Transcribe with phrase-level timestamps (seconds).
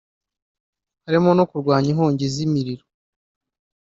[1.05, 2.85] harimo no kurwanya inkongi z’imiriro